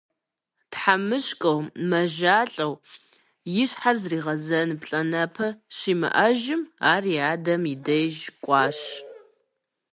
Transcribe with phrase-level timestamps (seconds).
[0.71, 2.73] ТхьэмыщкӀэу, мэжэщӀалӀэу,
[3.61, 8.79] и щхьэр зригъэзын плӀанэпэ щимыӀэжым, ар и адэм и деж кӏуащ.